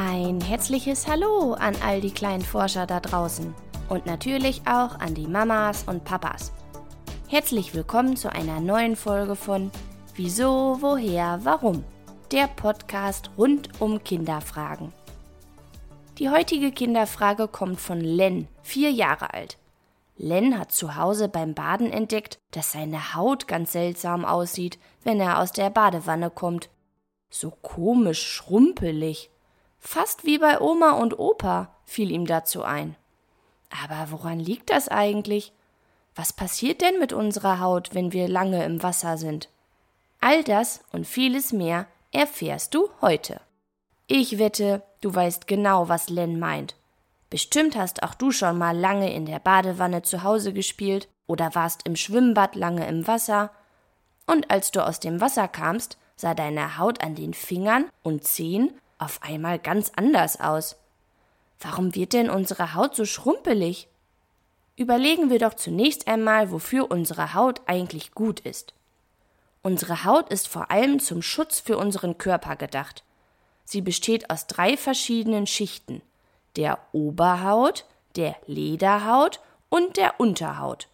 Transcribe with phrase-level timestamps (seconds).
[0.00, 3.52] Ein herzliches Hallo an all die kleinen Forscher da draußen
[3.88, 6.52] und natürlich auch an die Mamas und Papas.
[7.26, 9.72] Herzlich willkommen zu einer neuen Folge von
[10.14, 11.82] Wieso, woher, warum?
[12.30, 14.92] Der Podcast rund um Kinderfragen.
[16.18, 19.58] Die heutige Kinderfrage kommt von Len, vier Jahre alt.
[20.16, 25.40] Len hat zu Hause beim Baden entdeckt, dass seine Haut ganz seltsam aussieht, wenn er
[25.40, 26.70] aus der Badewanne kommt.
[27.30, 29.32] So komisch schrumpelig.
[29.80, 32.96] Fast wie bei Oma und Opa, fiel ihm dazu ein.
[33.70, 35.52] Aber woran liegt das eigentlich?
[36.14, 39.48] Was passiert denn mit unserer Haut, wenn wir lange im Wasser sind?
[40.20, 43.40] All das und vieles mehr erfährst du heute.
[44.06, 46.74] Ich wette, du weißt genau, was Len meint.
[47.30, 51.86] Bestimmt hast auch du schon mal lange in der Badewanne zu Hause gespielt oder warst
[51.86, 53.50] im Schwimmbad lange im Wasser.
[54.26, 58.72] Und als du aus dem Wasser kamst, sah deine Haut an den Fingern und Zehen
[58.98, 60.76] auf einmal ganz anders aus.
[61.60, 63.88] Warum wird denn unsere Haut so schrumpelig?
[64.76, 68.74] Überlegen wir doch zunächst einmal, wofür unsere Haut eigentlich gut ist.
[69.62, 73.02] Unsere Haut ist vor allem zum Schutz für unseren Körper gedacht.
[73.64, 76.02] Sie besteht aus drei verschiedenen Schichten
[76.56, 77.84] der Oberhaut,
[78.16, 80.88] der Lederhaut und der Unterhaut.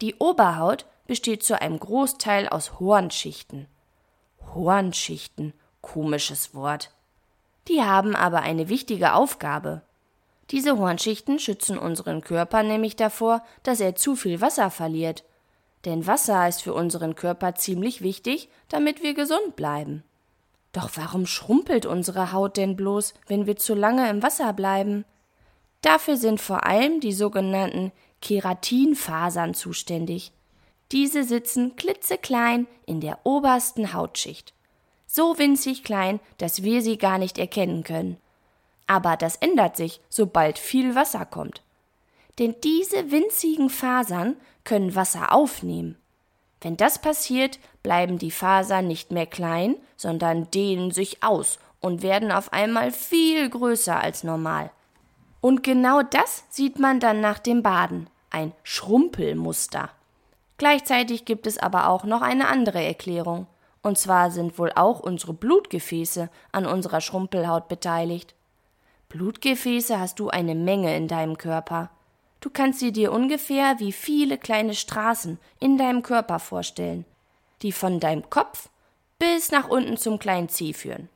[0.00, 3.68] Die Oberhaut besteht zu einem Großteil aus Hornschichten.
[4.54, 6.90] Hornschichten, komisches Wort.
[7.68, 9.82] Die haben aber eine wichtige Aufgabe.
[10.50, 15.24] Diese Hornschichten schützen unseren Körper nämlich davor, dass er zu viel Wasser verliert.
[15.84, 20.02] Denn Wasser ist für unseren Körper ziemlich wichtig, damit wir gesund bleiben.
[20.72, 25.04] Doch warum schrumpelt unsere Haut denn bloß, wenn wir zu lange im Wasser bleiben?
[25.82, 30.32] Dafür sind vor allem die sogenannten Keratinfasern zuständig.
[30.92, 34.54] Diese sitzen klitzeklein in der obersten Hautschicht.
[35.14, 38.16] So winzig klein, dass wir sie gar nicht erkennen können.
[38.86, 41.60] Aber das ändert sich, sobald viel Wasser kommt.
[42.38, 45.98] Denn diese winzigen Fasern können Wasser aufnehmen.
[46.62, 52.32] Wenn das passiert, bleiben die Fasern nicht mehr klein, sondern dehnen sich aus und werden
[52.32, 54.70] auf einmal viel größer als normal.
[55.42, 59.90] Und genau das sieht man dann nach dem Baden, ein Schrumpelmuster.
[60.56, 63.46] Gleichzeitig gibt es aber auch noch eine andere Erklärung.
[63.82, 68.34] Und zwar sind wohl auch unsere Blutgefäße an unserer Schrumpelhaut beteiligt.
[69.08, 71.90] Blutgefäße hast du eine Menge in deinem Körper.
[72.40, 77.04] Du kannst sie dir ungefähr wie viele kleine Straßen in deinem Körper vorstellen,
[77.62, 78.68] die von deinem Kopf
[79.18, 81.08] bis nach unten zum kleinen Zeh führen.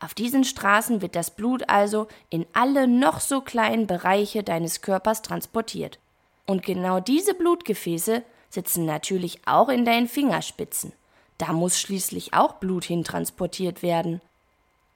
[0.00, 5.22] Auf diesen Straßen wird das Blut also in alle noch so kleinen Bereiche deines Körpers
[5.22, 5.98] transportiert.
[6.46, 10.92] Und genau diese Blutgefäße sitzen natürlich auch in deinen Fingerspitzen.
[11.38, 14.20] Da muss schließlich auch Blut hintransportiert werden.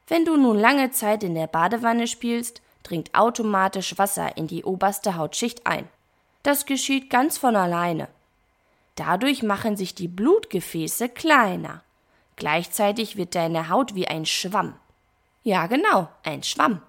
[0.08, 5.16] Wenn du nun lange Zeit in der Badewanne spielst, dringt automatisch Wasser in die oberste
[5.16, 5.88] Hautschicht ein.
[6.42, 8.08] Das geschieht ganz von alleine.
[8.96, 11.82] Dadurch machen sich die Blutgefäße kleiner.
[12.36, 14.74] Gleichzeitig wird deine Haut wie ein Schwamm.
[15.42, 16.82] Ja, genau, ein Schwamm.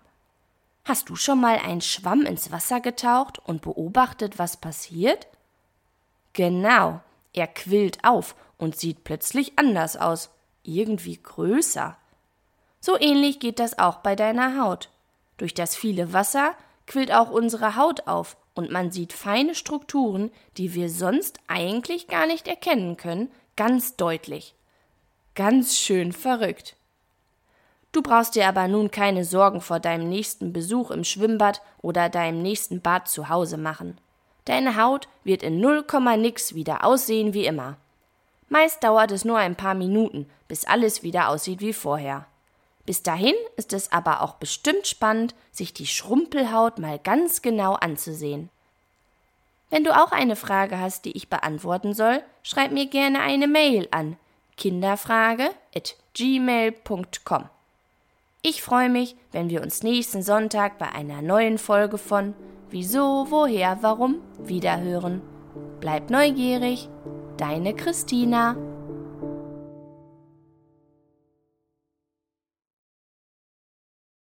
[0.85, 5.27] Hast du schon mal einen Schwamm ins Wasser getaucht und beobachtet, was passiert?
[6.33, 7.01] Genau,
[7.33, 10.29] er quillt auf und sieht plötzlich anders aus,
[10.63, 11.97] irgendwie größer.
[12.79, 14.89] So ähnlich geht das auch bei deiner Haut.
[15.37, 16.53] Durch das viele Wasser
[16.85, 22.27] quillt auch unsere Haut auf und man sieht feine Strukturen, die wir sonst eigentlich gar
[22.27, 24.53] nicht erkennen können, ganz deutlich.
[25.33, 26.75] Ganz schön verrückt.
[27.91, 32.41] Du brauchst dir aber nun keine Sorgen vor deinem nächsten Besuch im Schwimmbad oder deinem
[32.43, 33.97] nächsten Bad zu Hause machen.
[34.45, 37.77] Deine Haut wird in null Komma nix wieder aussehen wie immer.
[38.51, 42.25] Meist dauert es nur ein paar Minuten, bis alles wieder aussieht wie vorher.
[42.85, 48.49] Bis dahin ist es aber auch bestimmt spannend, sich die Schrumpelhaut mal ganz genau anzusehen.
[49.69, 53.87] Wenn du auch eine Frage hast, die ich beantworten soll, schreib mir gerne eine Mail
[53.91, 54.17] an
[54.57, 57.49] kinderfrage@gmail.com.
[58.41, 62.33] Ich freue mich, wenn wir uns nächsten Sonntag bei einer neuen Folge von
[62.69, 65.21] Wieso, woher, warum wiederhören.
[65.79, 66.89] Bleib neugierig,
[67.41, 68.55] deine Christina.